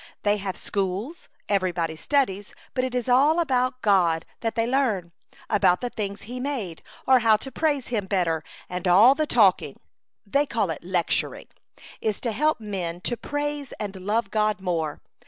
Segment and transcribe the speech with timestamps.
[0.23, 5.11] They have schools,— everybody studies, but it is all about God that they learn,—
[5.47, 9.61] about the things He made, or how to praise Him better, and all the talk
[9.61, 9.79] ing,—
[10.25, 11.49] they call it lecturing,—
[12.01, 15.03] is to help men to praise and love God more.